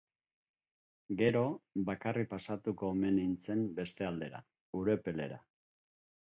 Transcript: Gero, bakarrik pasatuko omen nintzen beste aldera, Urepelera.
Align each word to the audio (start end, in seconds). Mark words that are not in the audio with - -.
Gero, 1.17 1.43
bakarrik 1.89 2.29
pasatuko 2.31 2.89
omen 2.95 3.15
nintzen 3.19 3.63
beste 3.81 4.09
aldera, 4.09 4.41
Urepelera. 4.81 5.39